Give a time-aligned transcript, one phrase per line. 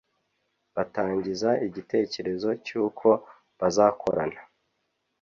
[0.75, 3.07] batangiza igitekerezo cyuko
[3.59, 4.41] bazakorana